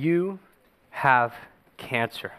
[0.00, 0.38] You
[0.88, 1.34] have
[1.76, 2.32] cancer.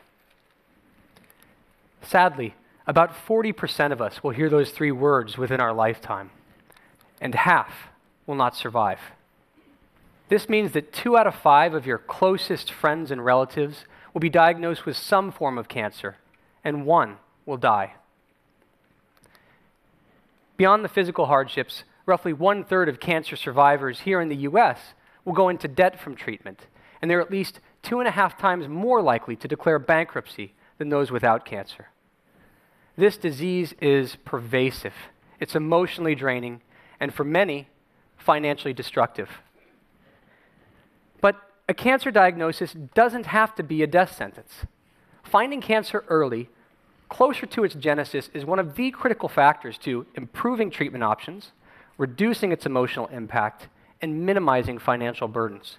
[2.01, 2.55] Sadly,
[2.87, 6.31] about 40% of us will hear those three words within our lifetime,
[7.21, 7.89] and half
[8.25, 8.97] will not survive.
[10.27, 14.29] This means that two out of five of your closest friends and relatives will be
[14.29, 16.17] diagnosed with some form of cancer,
[16.63, 17.93] and one will die.
[20.57, 25.33] Beyond the physical hardships, roughly one third of cancer survivors here in the US will
[25.33, 26.65] go into debt from treatment,
[27.01, 30.89] and they're at least two and a half times more likely to declare bankruptcy than
[30.89, 31.87] those without cancer.
[32.95, 34.93] This disease is pervasive,
[35.39, 36.61] it's emotionally draining,
[36.99, 37.67] and for many,
[38.17, 39.29] financially destructive.
[41.21, 41.35] But
[41.67, 44.51] a cancer diagnosis doesn't have to be a death sentence.
[45.23, 46.49] Finding cancer early,
[47.09, 51.51] closer to its genesis, is one of the critical factors to improving treatment options,
[51.97, 53.67] reducing its emotional impact,
[54.01, 55.77] and minimizing financial burdens.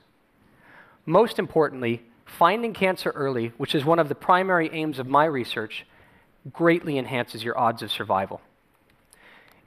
[1.05, 5.85] Most importantly, finding cancer early, which is one of the primary aims of my research,
[6.53, 8.41] greatly enhances your odds of survival.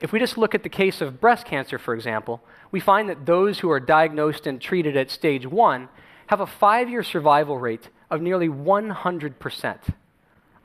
[0.00, 3.24] If we just look at the case of breast cancer, for example, we find that
[3.24, 5.88] those who are diagnosed and treated at stage one
[6.26, 9.78] have a five year survival rate of nearly 100%,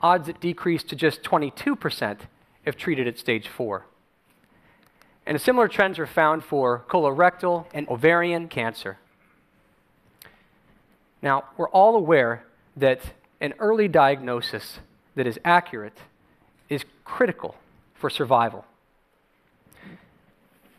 [0.00, 2.18] odds that decrease to just 22%
[2.64, 3.86] if treated at stage four.
[5.24, 8.98] And similar trends are found for colorectal and ovarian cancer.
[11.22, 12.44] Now, we're all aware
[12.76, 13.00] that
[13.40, 14.80] an early diagnosis
[15.14, 15.96] that is accurate
[16.68, 17.54] is critical
[17.94, 18.64] for survival.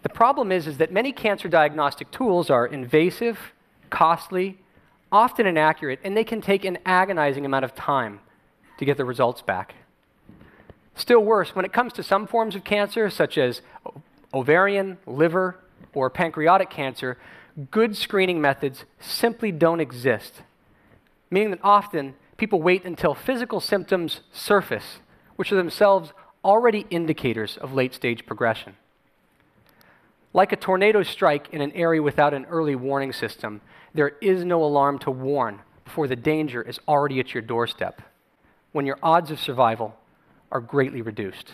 [0.01, 3.39] The problem is, is that many cancer diagnostic tools are invasive,
[3.89, 4.57] costly,
[5.11, 8.19] often inaccurate, and they can take an agonizing amount of time
[8.79, 9.75] to get the results back.
[10.95, 13.61] Still worse, when it comes to some forms of cancer, such as
[14.33, 15.57] ovarian, liver,
[15.93, 17.17] or pancreatic cancer,
[17.71, 20.41] good screening methods simply don't exist,
[21.29, 24.99] meaning that often people wait until physical symptoms surface,
[25.35, 26.13] which are themselves
[26.43, 28.75] already indicators of late stage progression.
[30.33, 33.61] Like a tornado strike in an area without an early warning system,
[33.93, 38.01] there is no alarm to warn before the danger is already at your doorstep,
[38.71, 39.95] when your odds of survival
[40.51, 41.53] are greatly reduced.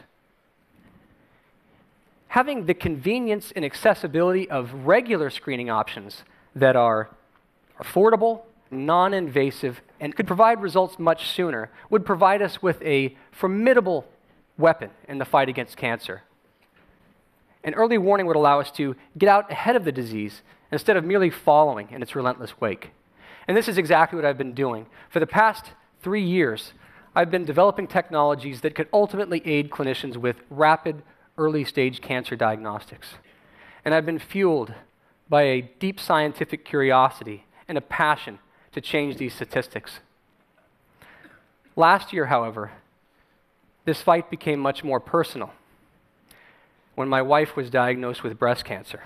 [2.30, 6.24] Having the convenience and accessibility of regular screening options
[6.56, 7.10] that are
[7.80, 14.06] affordable, non invasive, and could provide results much sooner would provide us with a formidable
[14.60, 16.22] weapon in the fight against cancer.
[17.64, 21.04] An early warning would allow us to get out ahead of the disease instead of
[21.04, 22.92] merely following in its relentless wake.
[23.48, 24.86] And this is exactly what I've been doing.
[25.10, 26.74] For the past three years,
[27.16, 31.02] I've been developing technologies that could ultimately aid clinicians with rapid
[31.40, 33.16] early stage cancer diagnostics.
[33.84, 34.74] And I've been fueled
[35.28, 38.40] by a deep scientific curiosity and a passion
[38.74, 40.00] to change these statistics.
[41.76, 42.72] Last year, however,
[43.86, 45.52] this fight became much more personal
[46.96, 49.02] when my wife was diagnosed with breast cancer.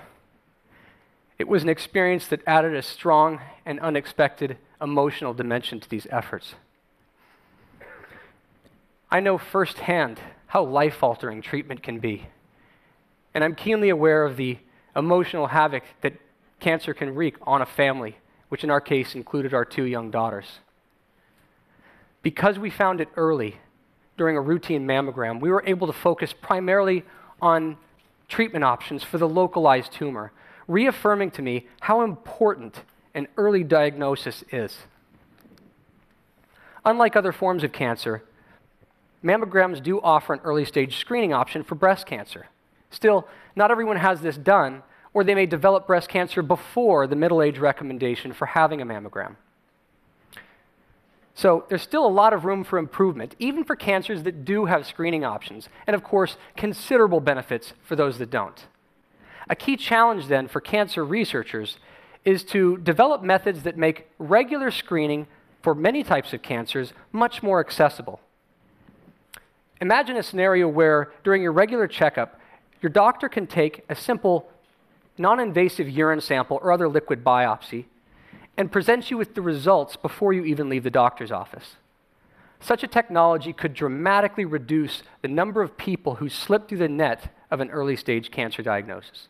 [1.37, 6.55] It was an experience that added a strong and unexpected emotional dimension to these efforts.
[9.11, 10.19] I know firsthand
[10.53, 12.27] how life altering treatment can be,
[13.33, 14.59] and I'm keenly aware of the
[14.95, 16.13] emotional havoc that
[16.59, 18.17] cancer can wreak on a family
[18.49, 20.45] which in our case included our two young daughters.
[22.21, 23.57] Because we found it early
[24.15, 27.03] during a routine mammogram, we were able to focus primarily
[27.41, 27.75] on
[28.27, 30.31] treatment options for the localized tumor,
[30.67, 32.83] reaffirming to me how important
[33.15, 34.77] an early diagnosis is.
[36.85, 38.21] Unlike other forms of cancer,
[39.23, 42.47] mammograms do offer an early stage screening option for breast cancer.
[42.89, 47.41] Still, not everyone has this done, or they may develop breast cancer before the middle
[47.41, 49.35] age recommendation for having a mammogram.
[51.35, 54.85] So there's still a lot of room for improvement, even for cancers that do have
[54.85, 58.67] screening options, and of course, considerable benefits for those that don't.
[59.49, 61.77] A key challenge then for cancer researchers
[62.23, 65.27] is to develop methods that make regular screening
[65.61, 68.21] for many types of cancers much more accessible.
[69.83, 72.39] Imagine a scenario where during your regular checkup,
[72.81, 74.49] your doctor can take a simple
[75.17, 77.83] non invasive urine sample or other liquid biopsy
[78.55, 81.75] and present you with the results before you even leave the doctor's office.
[82.61, 87.33] Such a technology could dramatically reduce the number of people who slip through the net
[87.51, 89.27] of an early stage cancer diagnosis.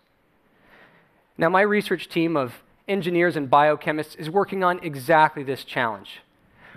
[1.36, 6.20] Now, my research team of engineers and biochemists is working on exactly this challenge.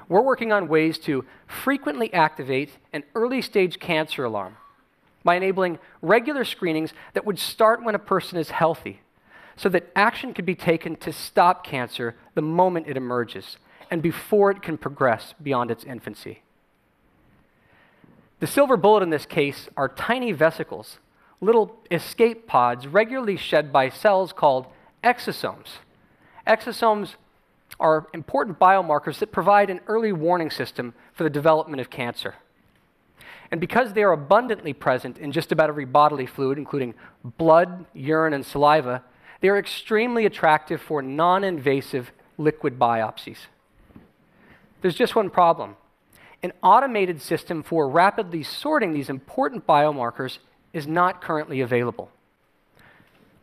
[0.08, 4.56] We're working on ways to frequently activate an early stage cancer alarm
[5.24, 9.00] by enabling regular screenings that would start when a person is healthy
[9.56, 13.56] so that action could be taken to stop cancer the moment it emerges
[13.90, 16.42] and before it can progress beyond its infancy.
[18.38, 20.98] The silver bullet in this case are tiny vesicles,
[21.40, 24.66] little escape pods regularly shed by cells called
[25.02, 25.78] exosomes.
[26.46, 27.14] Exosomes
[27.78, 32.34] are important biomarkers that provide an early warning system for the development of cancer.
[33.50, 36.94] And because they are abundantly present in just about every bodily fluid, including
[37.38, 39.02] blood, urine, and saliva,
[39.40, 43.38] they are extremely attractive for non invasive liquid biopsies.
[44.82, 45.76] There's just one problem.
[46.42, 50.38] An automated system for rapidly sorting these important biomarkers
[50.72, 52.10] is not currently available.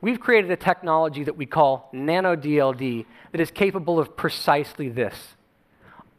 [0.03, 5.15] We've created a technology that we call NanoDLD that is capable of precisely this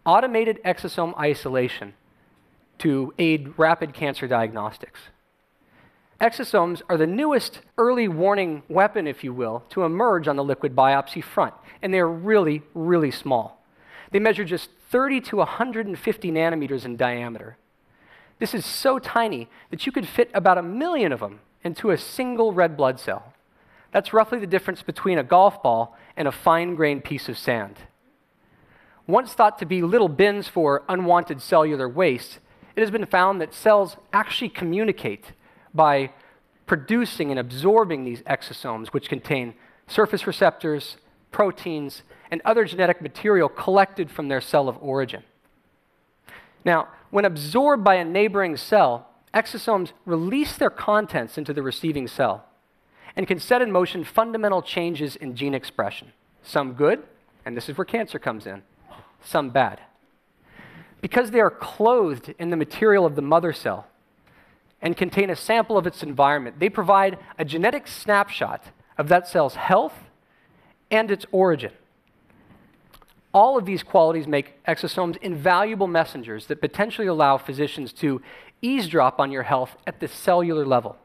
[0.06, 1.92] automated exosome isolation
[2.78, 5.00] to aid rapid cancer diagnostics.
[6.18, 10.74] Exosomes are the newest early warning weapon, if you will, to emerge on the liquid
[10.74, 11.52] biopsy front,
[11.82, 13.62] and they're really, really small.
[14.12, 17.58] They measure just 30 to 150 nanometers in diameter.
[18.38, 21.98] This is so tiny that you could fit about a million of them into a
[21.98, 23.33] single red blood cell.
[23.94, 27.76] That's roughly the difference between a golf ball and a fine grained piece of sand.
[29.06, 32.40] Once thought to be little bins for unwanted cellular waste,
[32.74, 35.30] it has been found that cells actually communicate
[35.72, 36.10] by
[36.66, 39.54] producing and absorbing these exosomes, which contain
[39.86, 40.96] surface receptors,
[41.30, 42.02] proteins,
[42.32, 45.22] and other genetic material collected from their cell of origin.
[46.64, 52.46] Now, when absorbed by a neighboring cell, exosomes release their contents into the receiving cell
[53.16, 56.12] and can set in motion fundamental changes in gene expression.
[56.42, 57.02] Some good,
[57.44, 58.62] and this is where cancer comes in,
[59.22, 59.80] some bad.
[61.00, 63.86] Because they are clothed in the material of the mother cell
[64.80, 68.64] and contain a sample of its environment, they provide a genetic snapshot
[68.98, 69.94] of that cell's health
[70.90, 71.72] and its origin.
[73.32, 78.22] All of these qualities make exosomes invaluable messengers that potentially allow physicians to
[78.62, 80.96] eavesdrop on your health at the cellular level.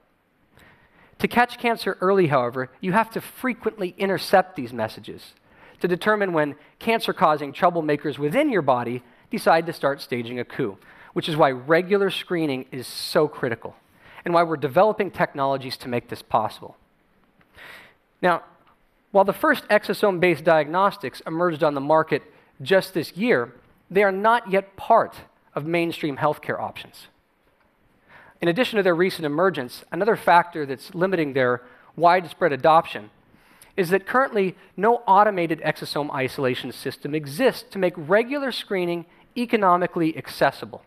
[1.19, 5.33] To catch cancer early, however, you have to frequently intercept these messages
[5.81, 10.77] to determine when cancer causing troublemakers within your body decide to start staging a coup,
[11.13, 13.75] which is why regular screening is so critical
[14.25, 16.75] and why we're developing technologies to make this possible.
[18.21, 18.43] Now,
[19.11, 22.23] while the first exosome based diagnostics emerged on the market
[22.61, 23.53] just this year,
[23.89, 25.15] they are not yet part
[25.55, 27.07] of mainstream healthcare options.
[28.41, 31.61] In addition to their recent emergence, another factor that's limiting their
[31.95, 33.09] widespread adoption
[33.75, 39.05] is that currently no automated exosome isolation system exists to make regular screening
[39.37, 40.83] economically accessible.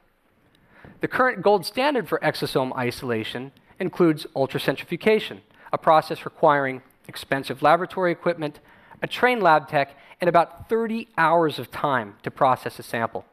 [1.00, 5.40] The current gold standard for exosome isolation includes ultracentrifugation,
[5.72, 8.60] a process requiring expensive laboratory equipment,
[9.02, 13.24] a trained lab tech, and about 30 hours of time to process a sample.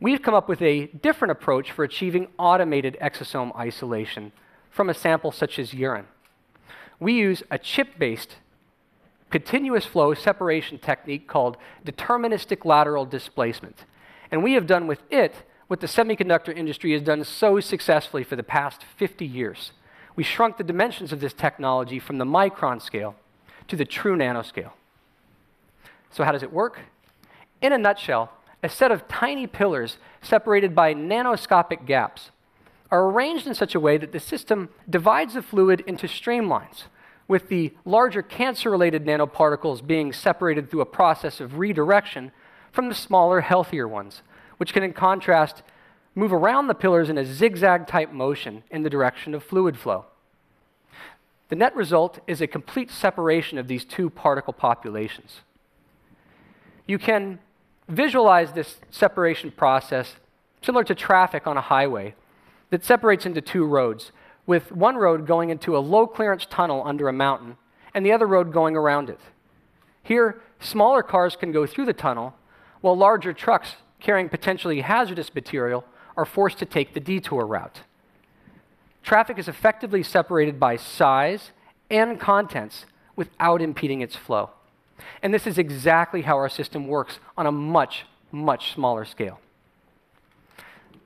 [0.00, 4.32] We've come up with a different approach for achieving automated exosome isolation
[4.70, 6.06] from a sample such as urine.
[7.00, 8.36] We use a chip based
[9.30, 13.84] continuous flow separation technique called deterministic lateral displacement.
[14.30, 15.34] And we have done with it
[15.66, 19.72] what the semiconductor industry has done so successfully for the past 50 years
[20.16, 23.16] we shrunk the dimensions of this technology from the micron scale
[23.68, 24.72] to the true nanoscale.
[26.10, 26.80] So, how does it work?
[27.60, 28.30] In a nutshell,
[28.64, 32.30] a set of tiny pillars separated by nanoscopic gaps
[32.90, 36.84] are arranged in such a way that the system divides the fluid into streamlines,
[37.28, 42.32] with the larger cancer related nanoparticles being separated through a process of redirection
[42.72, 44.22] from the smaller, healthier ones,
[44.56, 45.62] which can, in contrast,
[46.14, 50.06] move around the pillars in a zigzag type motion in the direction of fluid flow.
[51.50, 55.40] The net result is a complete separation of these two particle populations.
[56.86, 57.40] You can
[57.88, 60.16] visualize this separation process
[60.62, 62.14] similar to traffic on a highway
[62.70, 64.12] that separates into two roads,
[64.46, 67.56] with one road going into a low clearance tunnel under a mountain
[67.94, 69.20] and the other road going around it.
[70.02, 72.34] Here, smaller cars can go through the tunnel,
[72.80, 75.84] while larger trucks carrying potentially hazardous material
[76.16, 77.82] are forced to take the detour route.
[79.02, 81.52] Traffic is effectively separated by size
[81.90, 82.86] and contents
[83.16, 84.50] without impeding its flow.
[85.22, 89.40] And this is exactly how our system works on a much, much smaller scale.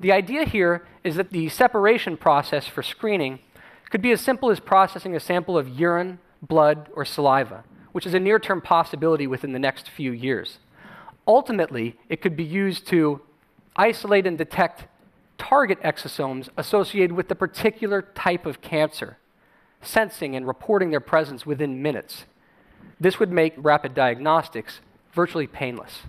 [0.01, 3.41] The idea here is that the separation process for screening
[3.91, 8.15] could be as simple as processing a sample of urine, blood, or saliva, which is
[8.15, 10.59] a near term possibility within the next few years.
[11.27, 13.21] Ultimately, it could be used to
[13.77, 14.85] isolate and detect
[15.37, 19.19] target exosomes associated with the particular type of cancer,
[19.81, 22.25] sensing and reporting their presence within minutes.
[23.01, 24.81] This would make rapid diagnostics
[25.13, 26.03] virtually painless.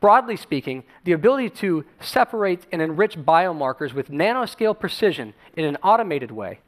[0.00, 6.30] Broadly speaking, the ability to separate and enrich biomarkers with nanoscale precision in an automated
[6.30, 6.60] way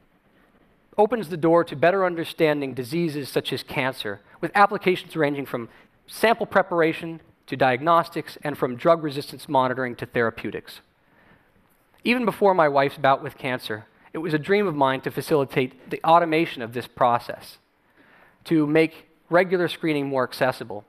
[0.98, 5.68] opens the door to better understanding diseases such as cancer, with applications ranging from
[6.06, 10.80] sample preparation to diagnostics and from drug resistance monitoring to therapeutics.
[12.04, 15.90] Even before my wife's bout with cancer, it was a dream of mine to facilitate
[15.90, 17.58] the automation of this process,
[18.44, 20.84] to make regular screening more accessible,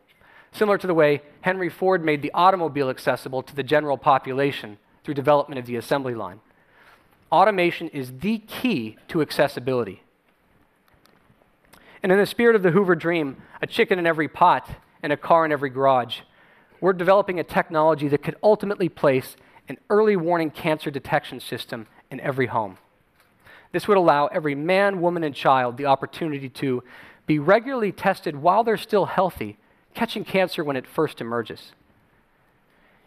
[0.52, 5.16] similar to the way Henry Ford made the automobile accessible to the general population through
[5.16, 6.40] development of the assembly line.
[7.32, 10.04] Automation is the key to accessibility.
[12.04, 14.70] And in the spirit of the Hoover dream, a chicken in every pot
[15.02, 16.20] and a car in every garage,
[16.82, 19.38] we're developing a technology that could ultimately place
[19.70, 22.78] an early warning cancer detection system in every home.
[23.72, 26.84] This would allow every man, woman, and child the opportunity to
[27.26, 29.58] be regularly tested while they're still healthy,
[29.94, 31.72] catching cancer when it first emerges.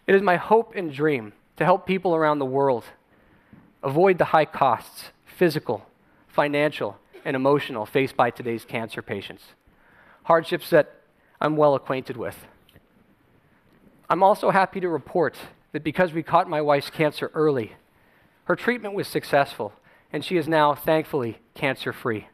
[0.07, 2.85] It is my hope and dream to help people around the world
[3.83, 5.87] avoid the high costs, physical,
[6.29, 9.43] financial, and emotional faced by today's cancer patients,
[10.25, 11.01] hardships that
[11.41, 12.47] I'm well acquainted with.
[14.09, 15.37] I'm also happy to report
[15.73, 17.75] that because we caught my wife's cancer early,
[18.45, 19.73] her treatment was successful,
[20.13, 22.29] and she is now, thankfully, cancer free.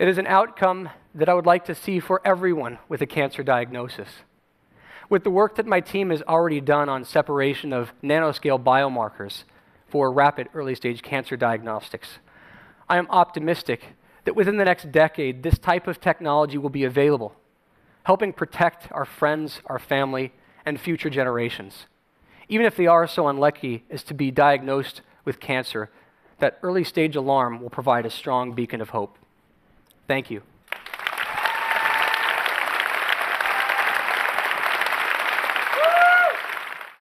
[0.00, 3.42] It is an outcome that I would like to see for everyone with a cancer
[3.42, 4.08] diagnosis.
[5.10, 9.44] With the work that my team has already done on separation of nanoscale biomarkers
[9.88, 12.18] for rapid early stage cancer diagnostics,
[12.88, 13.88] I am optimistic
[14.24, 17.36] that within the next decade, this type of technology will be available,
[18.04, 20.32] helping protect our friends, our family,
[20.64, 21.84] and future generations.
[22.48, 25.90] Even if they are so unlucky as to be diagnosed with cancer,
[26.38, 29.18] that early stage alarm will provide a strong beacon of hope.
[30.10, 30.49] Thank you.